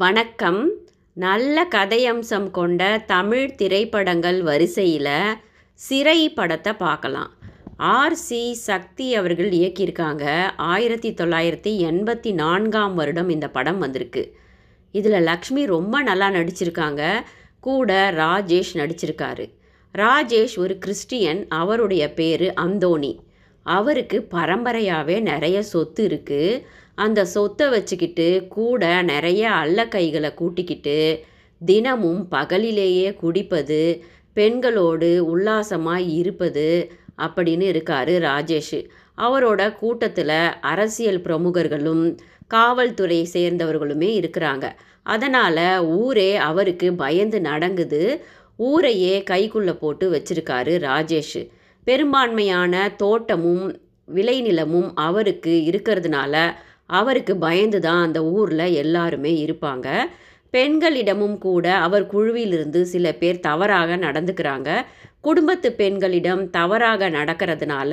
[0.00, 0.70] வணக்கம்.
[1.12, 5.36] நல்ல கதையம்சம் கொண்ட தமிழ் திரைப்படங்கள் வரிசையில்
[5.74, 7.30] சிறை படத்தை பார்க்கலாம்.
[7.78, 10.50] ஆர்சி சக்தி அவர்கள் இயக்கியிருக்காங்க.
[10.56, 14.36] ஆயிரத்தி தொள்ளாயிரத்தி எண்பத்தி நான்காம் வருடம் இந்த படம் வந்திருக்கு.
[14.92, 17.12] இதில் லக்ஷ்மி ரொம்ப நல்லா நடிச்சிருக்காங்க.
[17.60, 19.50] கூட ராஜேஷ் நடிச்சிருக்காரு.
[19.98, 21.48] ராஜேஷ் ஒரு கிறிஸ்டியன்.
[21.48, 23.18] அவருடைய பேர் அந்தோணி.
[23.62, 26.64] அவருக்கு பரம்பரையாகவே நிறைய சொத்து இருக்குது
[27.04, 30.98] அந்த சொத்தை வச்சுக்கிட்டு கூட நிறைய அல்ல கைகளை கூட்டிக்கிட்டு
[31.60, 33.80] தினமும் பகலிலேயே குடிப்பது
[34.36, 36.66] பெண்களோடு உல்லாசமாக இருப்பது
[37.26, 38.80] அப்படின்னு இருக்காரு ராஜேஷ்.
[39.18, 40.36] அவரோட கூட்டத்தில்
[40.72, 42.04] அரசியல் பிரமுகர்களும்
[42.46, 44.66] காவல்துறை சேர்ந்தவர்களுமே இருக்கிறாங்க.
[45.14, 45.64] அதனால்
[45.98, 48.02] ஊரே அவருக்கு பயந்து நடங்குது.
[48.68, 51.40] ஊரையே கைக்குள்ளே போட்டு வச்சிருக்காரு ராஜேஷ்.
[51.86, 53.66] பெரும்பான்மையான தோட்டமும்
[54.08, 56.34] விளைநிலமும் அவருக்கு இருக்கிறதுனால
[56.88, 59.88] அவருக்கு பயந்து தான் அந்த ஊரில் எல்லாருமே இருப்பாங்க.
[60.54, 64.70] பெண்களிடமும் கூட அவர் குழுவிலிருந்து சில பேர் தவறாக நடந்துக்கிறாங்க.
[65.20, 67.92] குடும்பத்து பெண்களிடம் தவறாக நடக்கிறதுனால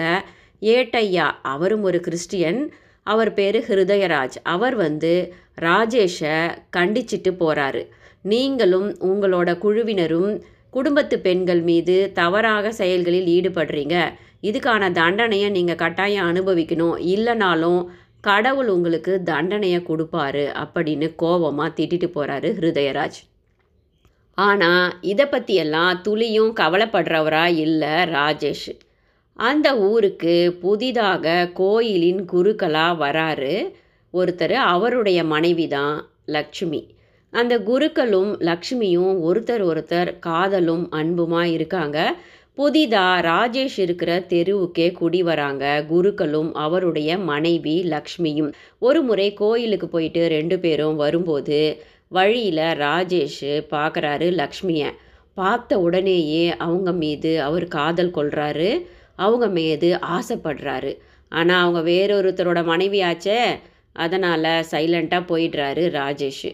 [0.61, 2.61] ஏட்டையா அவரும் ஒரு கிறிஸ்டியன்
[3.08, 4.38] அவர் பேர் ஹிருதயராஜ்.
[4.44, 5.14] அவர் வந்து
[5.62, 6.36] ராஜேஷை
[6.78, 7.81] கண்டிச்சிட்டு போகிறாரு
[8.22, 10.31] நீங்களும் உங்களோட குழுவினரும்
[10.69, 13.95] குடும்பத்து பெண்கள் மீது தவறாக செயல்களில் ஈடுபடுறீங்க.
[14.41, 16.97] இதுக்கான தண்டனையை நீங்கள் கட்டாயம் அனுபவிக்கணும்.
[17.14, 17.80] இல்லைனாலும்
[18.28, 23.20] கடவுள் உங்களுக்கு தண்டனையை கொடுப்பாரு அப்படின்னு கோபமாக திட்டிட்டு போகிறாரு ஹிருதயராஜ்.
[24.38, 28.72] ஆனால் இதை பற்றியெல்லாம் துளியும் கவலைப்படுறவரா இல்லை ராஜேஷ்.
[29.40, 33.56] அந்த ஊருக்கு புதிதாக கோயிலின் குருக்களாக வராரு
[34.14, 35.96] ஒருத்தர் அவருடைய மனைவி தான்
[36.36, 36.81] லக்ஷ்மி.
[37.34, 41.98] அந்த குருக்களும் லக்ஷ்மியும் ஒருத்தர் ஒருத்தர் காதலும் அன்புமாக இருக்காங்க.
[42.58, 45.64] புதிதாக ராஜேஷ் இருக்கிற தெருவுக்கே குடி வராங்க.
[45.89, 48.52] குருக்களும் அவருடைய மனைவி லக்ஷ்மியும்.
[48.80, 51.59] ஒரு முறை கோயிலுக்கு போயிட்டு ரெண்டு பேரும் வரும்போது
[52.08, 53.42] வழியில் ராஜேஷ்
[53.73, 54.89] பார்க்குறாரு லக்ஷ்மியை.
[55.34, 58.69] பார்த்த உடனேயே அவங்க மீது அவர் காதல் கொள்கிறாரு
[59.16, 60.94] அவங்க மீது ஆசைப்படுறாரு.
[61.31, 63.40] ஆனால் அவங்க வேறொருத்தரோட மனைவி ஆச்சே
[63.94, 66.50] அதனால் சைலண்ட்டாக போயிடுறாரு ராஜேஷ்.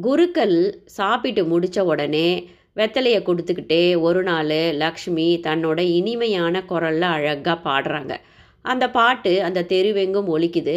[0.00, 0.58] குருக்கள்
[0.98, 2.28] சாப்பிட்டு முடித்த உடனே
[2.76, 8.16] வெத்தலையை கொடுத்துக்கிட்டே ஒரு நாள் லக்ஷ்மி தன்னோட இனிமையான குரலில் அழகாக பாடுறாங்க.
[8.64, 10.74] அந்த பாட்டு அந்த தெருவெங்கும் ஒலிக்குது.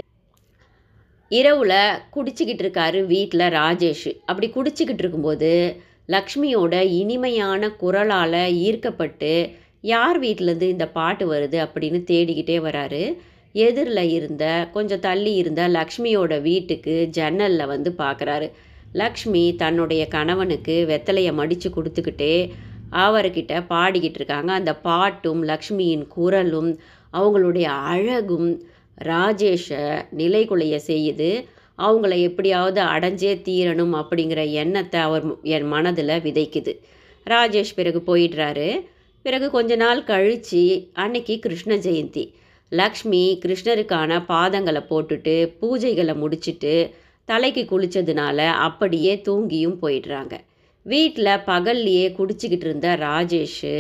[1.32, 1.78] இரவில்
[2.16, 4.12] குடிச்சிக்கிட்டு இருக்காரு வீட்டில் ராஜேஷ்.
[4.26, 5.52] அப்படி குடிச்சிக்கிட்டு இருக்கும்போது
[6.08, 11.58] லக்ஷ்மியோட இனிமையான குரலால் ஈர்க்கப்பட்டு யார் வீட்டிலேருந்து இந்த பாட்டு வருது?
[11.66, 13.04] அப்படின்னு தேடிக்கிட்டே வராரு.
[13.54, 18.52] எதிரில் இருந்த கொஞ்சம் தள்ளி இருந்த லக்ஷ்மியோட வீட்டுக்கு ஜன்னலில் வந்து பார்க்குறாரு
[18.92, 22.50] லக்ஷ்மி தன்னுடைய கணவனுக்கு வெத்தலையை மடித்து கொடுத்துக்கிட்டே
[22.92, 24.54] அவர்கிட்ட பாடிக்கிட்டு இருக்காங்க.
[24.54, 26.80] அந்த பாட்டும் லக்ஷ்மியின் குரலும்
[27.14, 28.64] அவங்களுடைய அழகும்
[29.04, 31.46] ராஜேஷை நிலைகுலைய செய்யுது.
[31.78, 36.80] அவங்கள எப்படியாவது அடைஞ்சே தீரணும் அப்படிங்கிற எண்ணத்தை அவர் என் மனதில் விதைக்குது.
[37.26, 38.86] ராஜேஷ் பிறகு போயிடுறாரு.
[39.22, 42.34] பிறகு கொஞ்ச நாள் கழித்து அன்னைக்கு கிருஷ்ண ஜெயந்தி.
[42.70, 46.92] லக்ஷ்மி கிருஷ்ணருக்கான பாதங்களை போட்டுட்டு பூஜைகளை முடிச்சுட்டு
[47.32, 50.34] தலைக்கு குளித்ததுனால அப்படியே தூங்கியும் போயிடுறாங்க.
[50.86, 53.74] வீட்டில் பகல்லையே குடிச்சிக்கிட்டு இருந்த ராஜேஷ்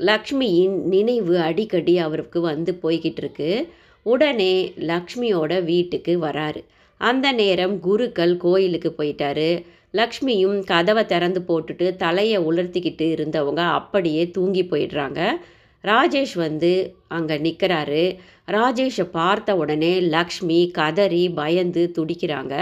[0.00, 3.50] லக்ஷ்மியின் நினைவு அடிக்கடி அவருக்கு வந்து போய்கிட்டு இருக்கு.
[4.06, 4.52] உடனே
[4.90, 6.60] லக்ஷ்மியோட வீட்டுக்கு வராரு.
[7.00, 9.50] அந்த நேரம் குருக்கள் கோயிலுக்கு போயிட்டாரு.
[9.92, 15.20] லக்ஷ்மியும் கதவை திறந்து போட்டுட்டு தலையை உலர்த்திக்கிட்டு இருந்தவங்க அப்படியே தூங்கி போயிடுறாங்க.
[15.84, 16.72] ராஜேஷ் வந்து
[17.08, 18.04] அங்கே நிற்கிறாரு
[18.48, 22.54] ராஜேஷை பார்த்த உடனே லக்ஷ்மி கதறி பயந்து துடிக்கிறாங்க.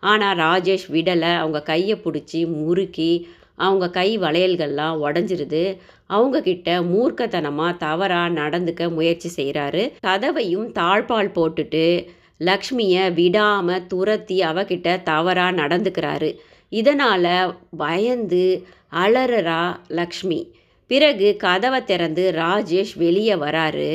[0.00, 1.32] ஆனால் ராஜேஷ் விடலை.
[1.42, 3.12] அவங்க கையை பிடிச்சி முறுக்கி
[3.54, 5.64] அவங்க கை வளையல்கள்லாம் உடஞ்சிருது.
[6.08, 11.86] அவங்கக்கிட்ட மூர்க்கத்தனமாக தவறாக நடந்துக்க முயற்சி செய்கிறாரு கதவையும் தாழ்பால் போட்டுட்டு
[12.40, 16.30] லக்ஷ்மியை விடாமல் துரத்தி அவகிட்ட தவறாக நடந்துக்கிறாரு.
[16.68, 18.44] இதனால் பயந்து
[19.02, 19.62] அலறரா
[20.00, 20.40] லக்ஷ்மி.
[20.92, 23.90] பிறகு கதவை திறந்து ராஜேஷ் வெளியே வராரு.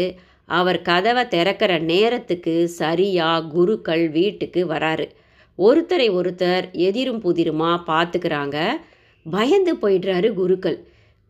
[0.50, 5.06] அவர் கதவை திறக்கிற நேரத்துக்கு சரியாக குருக்கள் வீட்டுக்கு வராரு.
[5.58, 8.58] ஒருத்தரை ஒருத்தர் எதிரும் புதிருமா பார்த்துக்கிறாங்க.
[9.26, 10.78] பயந்து போயிடுறாரு குருக்கள்.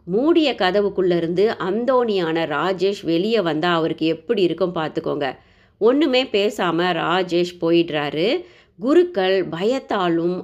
[0.07, 5.27] மூடிய கதவுக்குள்ளேருந்து அந்தோணியான ராஜேஷ் வெளியே வந்தால் அவருக்கு எப்படி இருக்கும் பார்த்துக்கோங்க.
[5.81, 8.27] ஒன்றுமே பேசாமல் ராஜேஷ் போயிடுறாரு.
[8.79, 10.37] குருக்கள் பயத்தாலும்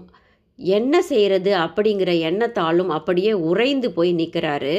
[0.59, 4.75] என்ன செய்கிறது அப்படிங்கிற எண்ணத்தாலும் அப்படியே உறைந்து போய் நிற்கிறாரு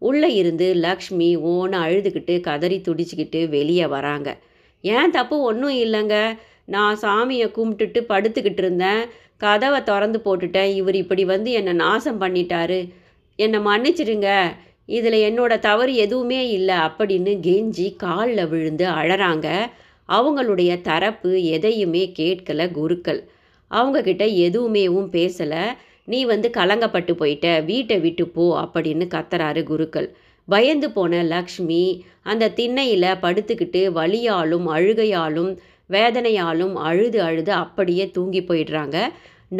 [0.00, 4.36] உள்ளே இருந்து லக்ஷ்மி ஓன அழுதுகிட்டு கதறி துடிச்சிக்கிட்டு வெளியே வராங்க.
[4.82, 6.38] ஏன் தப்பு ஒன்றும் இல்லைங்க.
[6.64, 9.06] நான் சாமியை கும்பிட்டுட்டு படுத்துக்கிட்டு இருந்தேன்.
[9.36, 10.74] கதவை திறந்து போட்டுட்டேன்.
[10.74, 12.88] இவர் இப்படி வந்து என்னை நாசம் பண்ணிட்டாரு.
[13.36, 14.56] என்னை மன்னிச்சிடுங்க.
[14.86, 19.70] இதில் என்னோட தவறு எதுவுமே இல்லை அப்படின்னு கெஞ்சி காலில் விழுந்து அழறாங்க.
[20.08, 23.28] அவங்களுடைய தரப்பு எதையுமே கேட்கல குருக்கள்.
[23.70, 25.64] அவங்கக்கிட்ட எதுவுமேவும் பேசலை.
[26.10, 30.08] நீ வந்து கலங்கப்பட்டு போயிட்ட வீட்டை விட்டு போ அப்படின்னு கத்துறாரு குருக்கள்.
[30.48, 31.82] பயந்து போன லக்ஷ்மி
[32.30, 35.50] அந்த திண்ணையில் படுத்துக்கிட்டு வலியாலும் அழுகையாலும்
[35.90, 38.96] வேதனையாலும் அழுது அழுது அப்படியே தூங்கி போயிடுறாங்க.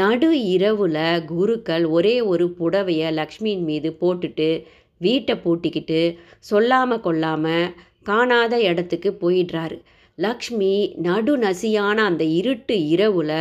[0.01, 4.49] நடு இரவில் குருக்கள் ஒரே ஒரு புடவையை லக்ஷ்மியின் மீது போட்டுட்டு
[5.01, 6.01] வீட்டை பூட்டிக்கிட்டு
[6.51, 9.77] சொல்லாமல் கொள்ளாமல் காணாத இடத்துக்கு போயிடுறாரு.
[10.19, 10.75] லக்ஷ்மி
[11.07, 13.37] நடு நசியான அந்த இருட்டு இரவில்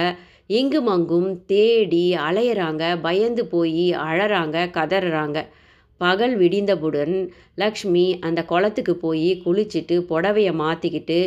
[0.49, 5.47] எங்கும் அங்கும் தேடி அலையிறாங்க பயந்து போய் அழறாங்க கதறாங்க.
[5.97, 11.19] பகல் விடிந்தவுடன் லக்ஷ்மி அந்த குளத்துக்கு போய் குளிச்சுட்டு புடவைய மாற்றிக்கிட்டு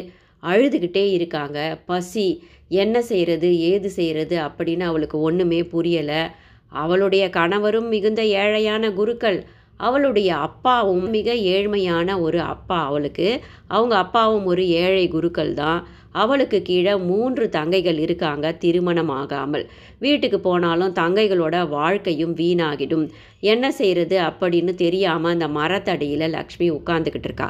[0.42, 1.78] அழுதுகிட்டே இருக்காங்க.
[1.86, 2.26] பசி
[2.68, 6.22] என்ன செய்கிறது ஏது செய்கிறது அப்படின்னு அவளுக்கு ஒன்றுமே புரியலை.
[6.68, 9.44] அவளுடைய கணவரும் மிகுந்த ஏழையான குருக்கள்.
[9.76, 13.40] அவளுடைய அப்பாவும் மிக ஏழ்மையான ஒரு அப்பா அவளுக்கு.
[13.68, 19.64] அவங்க அப்பாவும் ஒரு ஏழை குருக்கள் தான் அவளுக்கு கீழே மூன்று தங்கைகள் இருக்காங்க திருமணம் ஆகாமல்
[19.98, 23.06] வீட்டுக்கு போனாலும் தங்கைகளோட வாழ்க்கையும் வீணாகிடும்.
[23.52, 27.48] என்ன செய்கிறது அப்படின்னு தெரியாமல் அந்த மரத்தடியில் லக்ஷ்மி உட்காந்துக்கிட்டு இருக்கா.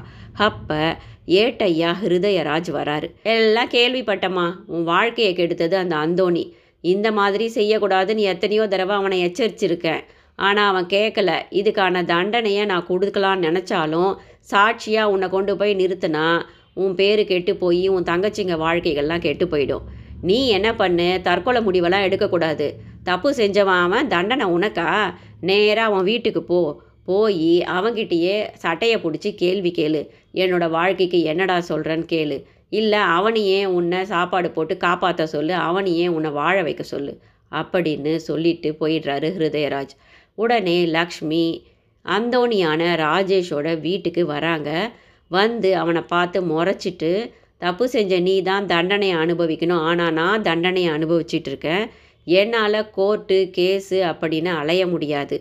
[0.48, 0.80] அப்போ
[1.42, 3.08] ஏட்டையா ஹிருதயராஜ் வராரு.
[3.34, 6.44] எல்லாம் கேள்விப்பட்டம்மா உன் வாழ்க்கையை கெடுத்தது அந்த அந்தோணி.
[6.84, 10.02] இந்த மாதிரி செய்யக்கூடாதுன்னு எத்தனையோ தடவை அவனை எச்சரிச்சிருக்கேன்.
[10.38, 11.30] ஆனால் அவன் கேட்கல
[11.60, 14.12] இதுக்கான தண்டனையை நான் கொடுக்கலான்னு நினச்சாலும்
[14.52, 16.26] சாட்சியாக உன்னை கொண்டு போய் நிறுத்தினா
[16.74, 19.82] உன் பேர் கெட்டு போய் உன் தங்கச்சிங்க வாழ்க்கைகள்லாம் கெட்டு போயிடும்.
[20.22, 21.20] நீ என்ன பண்ணு?
[21.22, 22.80] தற்கொலை முடிவெல்லாம் எடுக்கக்கூடாது.
[23.04, 25.14] தப்பு செஞ்சவன் அவன் தண்டனை உனக்கா?
[25.40, 26.82] நேராக அவன் வீட்டுக்கு போ.
[27.04, 30.08] போய் அவன்கிட்டயே சட்டையை பிடிச்சி கேள்வி கேளு.
[30.34, 32.44] என்னோட வாழ்க்கைக்கு என்னடா சொல்கிறேன்னு கேளு.
[32.69, 35.54] இல்லை அவனையே உன்னை சாப்பாடு போட்டு காப்பாற்ற சொல்லு?
[35.54, 37.19] அவனையே உன்னை வாழ வைக்க சொல்லு?
[37.52, 39.94] அப்படின்னு சொல்லிட்டு போயிடுறாரு ஹிருதயராஜ்.
[40.34, 41.66] உடனே லக்ஷ்மி
[42.04, 44.92] அந்தோணியான ராஜேஷோட வீட்டுக்கு வராங்க.
[45.37, 47.11] வந்து அவனை பார்த்து முறைச்சிட்டு
[47.64, 49.82] தப்பு செஞ்ச நீ தான் தண்டனையை அனுபவிக்கணும்.
[49.90, 51.84] ஆனால் நான் தண்டனையை அனுபவிச்சிட்டு இருக்கேன்
[52.26, 55.37] என்னால் கோர்ட்டு கேஸு அப்படின்னு அலைய முடியாது.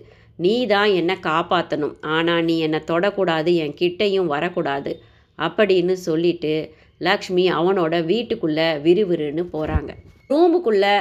[0.45, 3.49] நீ தான் என்னை காப்பாற்றணும் ஆனால் நீ என்னை தொடக்கூடாது.
[3.63, 4.91] என் கிட்டையும் வரக்கூடாது.
[5.39, 6.53] அப்படின்னு சொல்லிட்டு
[7.01, 9.91] லக்ஷ்மி அவனோட வீட்டுக்குள்ளே விறுவிறுன்னு போகிறாங்க
[10.31, 10.95] ரூமுக்குள்ளே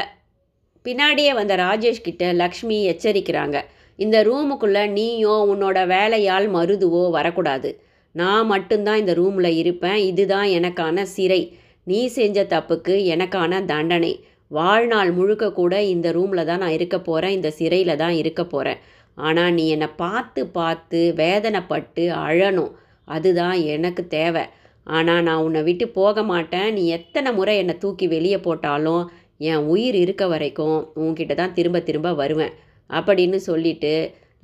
[0.85, 3.57] பின்னாடியே வந்த ராஜேஷ் கிட்ட லக்ஷ்மி எச்சரிக்கிறாங்க.
[3.99, 7.71] இந்த ரூமுக்குள்ளே நீயோ உன்னோட வேலையால் மருதுவோ வரக்கூடாது.
[8.15, 9.99] நான் மட்டும்தான் இந்த ரூமில் இருப்பேன்.
[10.11, 11.43] இதுதான் எனக்கான சிறை.
[11.91, 14.13] நீ செஞ்ச தப்புக்கு எனக்கான தண்டனை.
[14.51, 18.81] வாழ்நாள் முழுக்க கூட இந்த ரூமில் தான் நான் இருக்க போகிறேன் இந்த சிறையில் தான் இருக்க போகிறேன்
[19.19, 22.73] ஆனால் நீ என்னை பார்த்து பார்த்து வேதனைப்பட்டு அழணும்.
[23.09, 24.45] அதுதான் எனக்கு தேவை.
[24.87, 26.69] ஆனால் நான் உன்னை விட்டு போக மாட்டேன்.
[26.77, 29.03] நீ எத்தனை முறை என்னை தூக்கி வெளியே போட்டாலும்
[29.51, 32.55] என் உயிர் இருக்க வரைக்கும் உன்கிட்ட தான் திரும்ப திரும்ப வருவேன்.
[32.91, 33.93] அப்படின்னு சொல்லிட்டு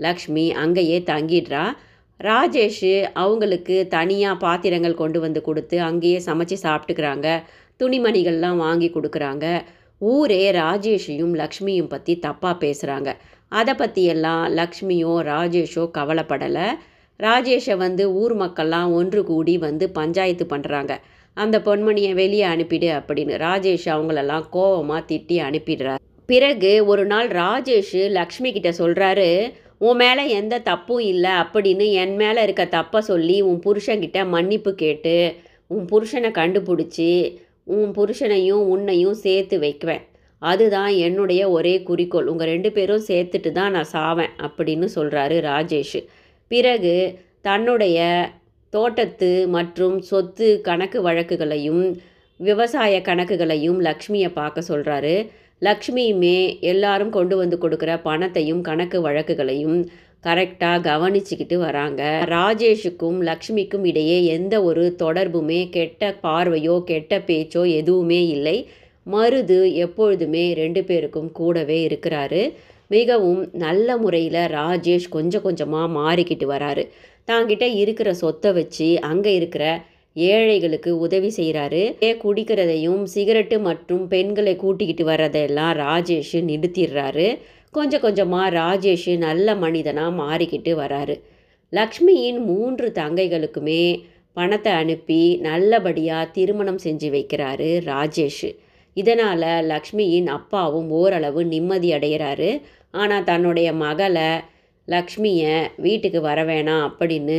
[0.07, 1.65] லக்ஷ்மி அங்கேயே தங்கிடுறா.
[2.21, 2.85] ராஜேஷ்
[3.23, 7.27] அவங்களுக்கு தனியாக பாத்திரங்கள் கொண்டு வந்து கொடுத்து அங்கேயே சமைச்சு சாப்பிட்டுக்கிறாங்க.
[7.81, 9.47] துணிமணிகள்லாம் வாங்கி கொடுக்குறாங்க.
[10.01, 13.11] ஊரே ராஜேஷையும் லக்ஷ்மியும் பற்றி தப்பாக பேசுகிறாங்க
[13.53, 16.67] அதை பற்றியெல்லாம் லக்ஷ்மியோ ராஜேஷோ கவலைப்படலை.
[17.21, 20.95] ராஜேஷை வந்து ஊர் மக்கள்லாம் ஒன்று கூடி வந்து பஞ்சாயத்து பண்ணுறாங்க
[21.37, 26.03] அந்த பொன்மணியை வெளியே அனுப்பிடு அப்படின்னு ராஜேஷ் அவங்களெல்லாம் கோவமாக திட்டி அனுப்பிடுறார்.
[26.29, 29.29] பிறகு ஒரு நாள் ராஜேஷ் லக்ஷ்மி கிட்ட சொல்கிறாரு
[29.79, 35.35] உன் மேலே எந்த தப்பும் இல்லை அப்படின்னு என் மேலே இருக்க தப்பை சொல்லி உன் புருஷன்கிட்ட மன்னிப்பு கேட்டு
[35.67, 40.05] உன் புருஷனை கண்டுபிடிச்சி உன் புருஷனையும் உன்னையும் சேர்த்து வைக்குவேன்.
[40.39, 42.27] அதுதான் என்னுடைய ஒரே குறிக்கோள்.
[42.27, 46.01] உங்கள் ரெண்டு பேரும் சேர்த்துட்டு தான் நான் சாவேன் அப்படின்னு சொல்கிறாரு ராஜேஷ்.
[46.49, 48.29] பிறகு தன்னுடைய
[48.73, 51.97] தோட்டத்து மற்றும் சொத்து கணக்கு வழக்குகளையும்
[52.41, 55.29] விவசாய கணக்குகளையும் லக்ஷ்மியை பார்க்க சொல்கிறாரு
[55.63, 59.79] லக்ஷ்மியுமே எல்லாரும் கொண்டு வந்து கொடுக்குற பணத்தையும் கணக்கு வழக்குகளையும்
[60.25, 62.03] கரெக்டாக கவனிச்சுக்கிட்டு வராங்க.
[62.35, 68.57] ராஜேஷுக்கும் லக்ஷ்மிக்கும் இடையே எந்த ஒரு தொடர்புமே கெட்ட பார்வையோ கெட்ட பேச்சோ எதுவுமே இல்லை.
[69.07, 72.43] மருது எப்பொழுதுமே ரெண்டு பேருக்கும் கூடவே இருக்கிறாரு.
[72.91, 76.85] மிகவும் நல்ல முறையில் ராஜேஷ் கொஞ்சம் கொஞ்சமாக மாறிக்கிட்டு வராரு.
[77.31, 79.65] தாங்கிட்ட இருக்கிற சொத்தை வச்சு அங்கே இருக்கிற
[80.17, 81.83] ஏழைகளுக்கு உதவி செய்கிறாரு
[82.23, 87.27] குடிக்கிறதையும் சிகரெட்டு மற்றும் பெண்களை கூட்டிக்கிட்டு வர்றதையெல்லாம் ராஜேஷ் நிறுத்திடுறாரு.
[87.71, 91.17] கொஞ்சம் கொஞ்சமாக ராஜேஷ் நல்ல மனிதனாக மாறிக்கிட்டு வராரு
[91.73, 93.83] லக்ஷ்மியின் மூன்று தங்கைகளுக்குமே
[94.33, 98.49] பணத்தை அனுப்பி நல்லபடியாக திருமணம் செஞ்சு வைக்கிறாரு ராஜேஷ்.
[98.97, 102.51] இதனால் லக்ஷ்மியின் அப்பாவும் ஓரளவு நிம்மதி அடைகிறாரு
[102.91, 104.31] ஆனால் தன்னுடைய மகளை
[104.89, 107.39] லக்ஷ்மியை வீட்டுக்கு வர வேணாம் அப்படின்னு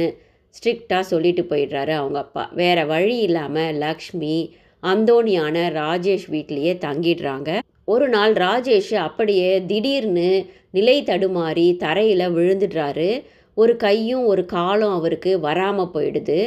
[0.58, 2.50] ஸ்ட்ரிக்டாக சொல்லிட்டு போயிடுறாரு அவங்க அப்பா.
[2.54, 4.38] வேறு வழி இல்லாமல் லக்ஷ்மி
[4.84, 7.60] அந்தோணியான ராஜேஷ் வீட்லேயே தங்கிடுறாங்க.
[7.86, 13.24] ஒரு நாள் ராஜேஷ் அப்படியே திடீர்னு நிலை தடுமாறி தரையில் விழுந்துடுறாரு.
[13.58, 16.40] ஒரு கையும் ஒரு காலும் அவருக்கு வராமல் போயிடுது.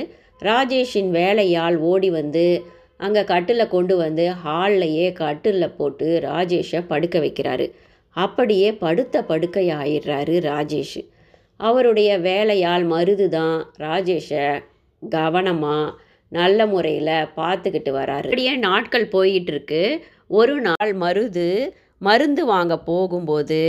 [0.43, 2.62] ராஜேஷின் வேலையால் ஓடி வந்து
[2.97, 7.67] அங்கே கட்டில் கொண்டு வந்து ஹால்லையே கட்டிலில் போட்டு ராஜேஷை படுக்க வைக்கிறாரு.
[8.17, 11.00] அப்படியே படுத்த படுக்கை ஆயிடுறாரு ராஜேஷ்.
[11.69, 14.47] அவருடைய வேலையால் மருது தான் ராஜேஷை
[15.02, 15.95] கவனமாக
[16.33, 18.29] நல்ல முறையில் பார்த்துக்கிட்டு வராரு.
[18.29, 19.83] அப்படியே நாட்கள் போயிட்டுருக்கு.
[20.40, 21.49] ஒரு நாள் மருது
[22.09, 23.62] மருந்து வாங்க போகும்போது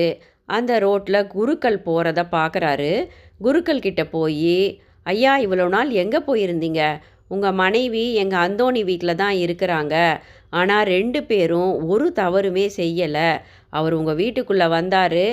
[0.58, 2.92] அந்த ரோட்டில் குருக்கள் போகிறத பார்க்குறாரு
[3.46, 4.58] குருக்கள் கிட்ட போய்
[5.14, 6.82] ஐயா இவ்வளோ நாள் எங்கே போயிருந்தீங்க?
[7.34, 9.96] உங்கள் மனைவி எங்கள் அந்தோணி வீட்டில் தான் இருக்கிறாங்க.
[10.60, 13.30] ஆனால் ரெண்டு பேரும் ஒரு தவறுமே செய்யலை.
[13.78, 15.24] அவர் உங்கள் வீட்டுக்குள்ளே வந்தார்.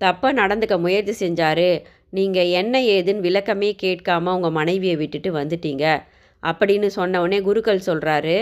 [0.00, 1.68] தப்பாக நடந்துக்க முயற்சி செஞ்சார்.
[2.18, 5.84] நீங்கள் என்ன ஏதுன்னு விளக்கமே கேட்காம உங்கள் மனைவியை விட்டுட்டு வந்துட்டீங்க.
[6.42, 8.36] அப்படின்னு சொன்ன உடனே குருக்கள் சொல்கிறாரு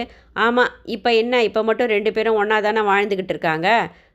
[0.45, 1.35] ஆமாம் இப்போ என்ன?
[1.49, 3.69] இப்போ மட்டும் ரெண்டு பேரும் ஒன்றா தானே வாழ்ந்துக்கிட்டு இருக்காங்க?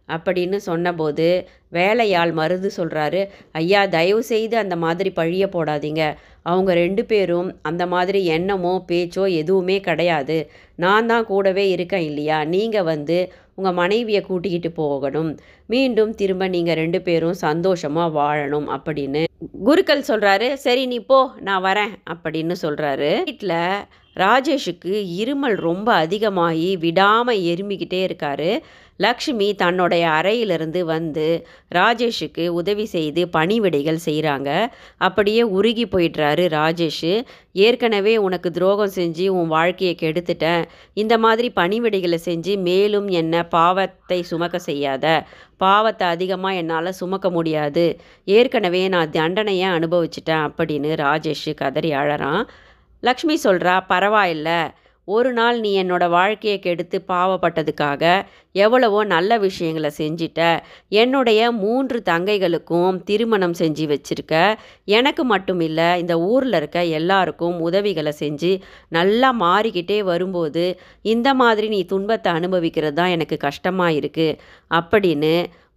[0.09, 1.27] அப்படின்னு சொன்னபோது
[1.71, 3.21] வேலையாள் மருது சொல்கிறாரு
[3.61, 6.03] ஐயா தயவு செய்து அந்த மாதிரி பழிய போடாதீங்க.
[6.49, 10.37] அவங்க ரெண்டு பேரும் அந்த மாதிரி எண்ணமோ பேச்சோ எதுவுமே கிடையாது.
[10.83, 12.39] நான் தான் கூடவே இருக்கேன் இல்லையா?
[12.55, 13.17] நீங்கள் வந்து
[13.57, 15.31] உங்கள் மனைவியை கூட்டிக்கிட்டு போகணும்.
[15.73, 19.23] மீண்டும் திரும்ப நீங்கள் ரெண்டு பேரும் சந்தோஷமாக வாழணும் அப்படின்னு
[19.67, 23.59] குருக்கள் சொல்கிறாரு சரி நீ போ நான் வரேன் அப்படின்னு சொல்கிறாரு வீட்டில்
[24.15, 28.49] ராஜேஷுக்கு இருமல் ரொம்ப அதிகமாகி விடாமல் எருமிக்கிட்டே இருக்காரு.
[28.99, 31.27] லக்ஷ்மி தன்னுடைய அறையிலிருந்து வந்து
[31.71, 34.49] ராஜேஷுக்கு உதவி செய்து பணிவிடைகள் செய்கிறாங்க
[34.97, 37.25] அப்படியே உருகி போயிடுறாரு ராஜேஷ்.
[37.53, 40.63] ஏற்கனவே உனக்கு துரோகம் செஞ்சு உன் வாழ்க்கையை கெடுத்துட்டேன்.
[40.93, 45.05] இந்த மாதிரி பணிவிடைகளை செஞ்சு மேலும் என்ன பாவத்தை சுமக்க செய்யாத.
[45.57, 47.99] பாவத்தை அதிகமாக என்னால் சுமக்க முடியாது.
[48.25, 52.43] ஏற்கனவே நான் தண்டனையை அனுபவிச்சிட்டேன் அப்படின்னு ராஜேஷ் கதறி அழறான்.
[52.99, 54.49] லக்ஷ்மி சொல்கிறா பரவாயில்ல.
[55.15, 58.03] ஒரு நாள் நீ என்னோட வாழ்க்கையை கெடுத்து பாவப்பட்டதுக்காக
[58.63, 60.39] எவ்வளவோ நல்ல விஷயங்களை செஞ்சிட்ட.
[61.01, 64.33] என்னுடைய மூன்று தங்கைகளுக்கும் திருமணம் செஞ்சு வச்சிருக்க.
[64.97, 68.51] எனக்கு மட்டும் இல்லை இந்த ஊரில் இருக்க எல்லாருக்கும் உதவிகளை செஞ்சு
[68.97, 70.65] நல்லா மாறிக்கிட்டே வரும்போது
[71.13, 74.37] இந்த மாதிரி நீ துன்பத்தை அனுபவிக்கிறது தான் எனக்கு கஷ்டமாக இருக்குது
[74.71, 75.33] அப்படின்னு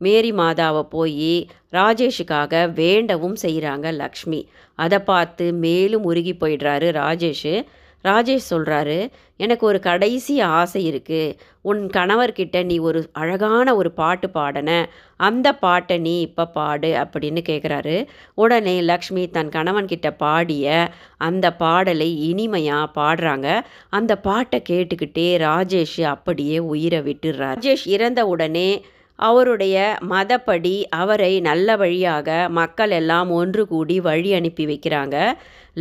[0.07, 1.35] மேரி மாதாவை போய்
[1.77, 4.41] ராஜேஷுக்காக வேண்டவும் செய்கிறாங்க லக்ஷ்மி.
[4.79, 7.55] அதை பார்த்து மேலும் உருகி போயிடுறாரு ராஜேஷு.
[8.05, 8.99] ராஜேஷ் சொல்கிறாரு
[9.37, 11.35] எனக்கு ஒரு கடைசி ஆசை இருக்குது
[11.71, 14.71] உன் கணவர்கிட்ட நீ ஒரு அழகான ஒரு பாட்டு பாடின.
[15.17, 17.97] அந்த பாட்டை நீ இப்போ பாடு அப்படின்னு கேட்குறாரு
[18.35, 20.89] உடனே லக்ஷ்மி தன் கணவன்கிட்ட பாடிய
[21.29, 23.49] அந்த பாடலை இனிமையாக பாடுறாங்க.
[23.91, 28.71] அந்த பாட்டை கேட்டுக்கிட்டே ராஜேஷ் அப்படியே உயிரை விட்டுடுறார் ராஜேஷ் இறந்த உடனே
[29.19, 29.77] அவருடைய
[30.11, 32.29] மதப்படி அவரை நல்ல வழியாக
[32.59, 35.17] மக்கள் எல்லாம் ஒன்று கூடி வழி அனுப்பி வைக்கிறாங்க.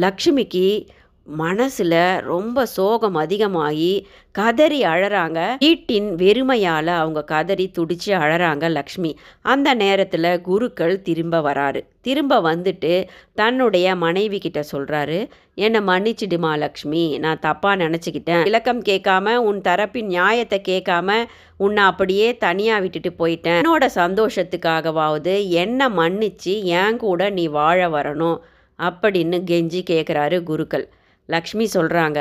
[0.03, 0.65] லக்ஷ்மிக்கு
[1.31, 5.55] மனசில் ரொம்ப சோகம் அதிகமாகி கதறி அழறாங்க.
[5.59, 9.17] வீட்டின் வெறுமையால் அவங்க கதறி துடிச்சு அழறாங்க லக்ஷ்மி.
[9.41, 11.87] அந்த நேரத்தில் குருக்கள் திரும்ப வராரு.
[12.01, 17.17] திரும்ப வந்துட்டு தன்னுடைய மனைவி கிட்ட சொல்கிறாரு என்னை மன்னிச்சிடுமா லக்ஷ்மி?
[17.17, 18.43] நான் தப்பாக நினச்சிக்கிட்டேன்.
[18.43, 21.25] விளக்கம் கேட்காம உன் தரப்பின் நியாயத்தை கேட்காம
[21.57, 23.61] உன்னை அப்படியே தனியாக விட்டுட்டு போயிட்டேன்.
[23.61, 28.37] என்னோட சந்தோஷத்துக்காகவாவது என்னை மன்னிச்சு என் கூட நீ வாழ வரணும்.
[28.79, 30.89] அப்படின்னு கெஞ்சி கேட்குறாரு குருக்கள்.
[31.25, 32.19] லக்ஷ்மி சொல்கிறாங்க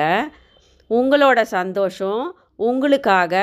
[0.90, 3.34] உங்களோட சந்தோஷம் உங்களுக்காக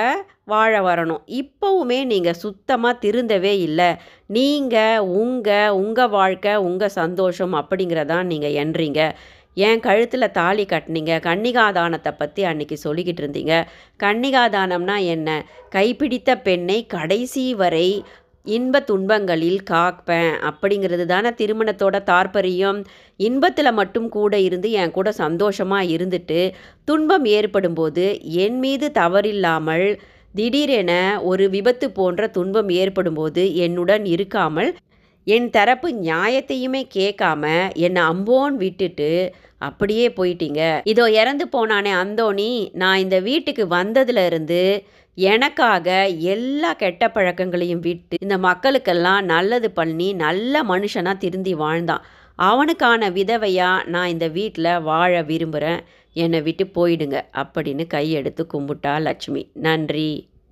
[0.45, 1.23] வாழ வரணும்.
[1.27, 3.95] இப்போவுமே நீங்கள் சுத்தமாக திருந்தவே இல்லை.
[4.27, 9.11] நீங்கள் உங்கள் உங்கள் வாழ்க்கை உங்கள் சந்தோஷம் அப்படிங்கிறதான் நீங்கள் என்றீங்க.
[9.53, 11.13] என் கழுத்தில் தாலி கட்டினீங்க.
[11.19, 13.65] கன்னிகாதானத்தை பற்றி அன்னைக்கு சொல்லிக்கிட்டு இருந்தீங்க.
[14.03, 15.45] கன்னிகாதானம்னா என்ன?
[15.75, 18.03] கைப்பிடித்த பெண்ணை கடைசி வரை
[18.56, 20.34] இன்ப துன்பங்களில் காப்பேன்.
[20.50, 22.80] அப்படிங்கிறது தானே திருமணத்தோட தாற்பரியம்
[23.20, 26.42] இன்பத்தில் மட்டும் கூட இருந்து என் கூட சந்தோஷமாக இருந்துட்டு
[26.84, 28.06] துன்பம் ஏற்படும் போது
[28.44, 29.88] என் மீது தவறில்லாமல்
[30.36, 30.92] திடீரென
[31.24, 34.72] ஒரு விபத்து போன்ற துன்பம் ஏற்படும்போது என்னுடன் இருக்காமல்
[35.27, 37.46] என் தரப்பு நியாயத்தையுமே கேட்காம
[37.86, 39.10] என்னை அம்போன் விட்டுட்டு
[39.68, 40.62] அப்படியே போயிட்டீங்க.
[40.92, 42.51] இதோ இறந்து போனானே அந்தோணி
[42.82, 44.62] நான் இந்த வீட்டுக்கு வந்ததுலேருந்து
[45.17, 52.03] எனக்காக எல்லா கெட்ட பழக்கங்களையும் விட்டு இந்த மக்களுக்கெல்லாம் நல்லது பண்ணி நல்ல மனுஷனாக திருந்தி வாழ்ந்தான்.
[52.36, 55.81] அவனுக்கான விதவையாக நான் இந்த வீட்டில் வாழ விரும்புகிறேன்
[56.13, 59.50] என்னை விட்டு போயிடுங்க அப்படின்னு கையெடுத்து கும்பிட்டா லட்சுமி.
[59.53, 60.29] நன்றி.